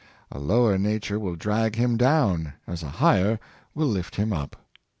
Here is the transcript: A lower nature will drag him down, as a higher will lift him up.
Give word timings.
A 0.31 0.39
lower 0.39 0.79
nature 0.79 1.19
will 1.19 1.35
drag 1.35 1.75
him 1.75 1.95
down, 1.95 2.53
as 2.65 2.81
a 2.81 2.89
higher 2.89 3.39
will 3.75 3.85
lift 3.85 4.15
him 4.15 4.33
up. 4.33 4.55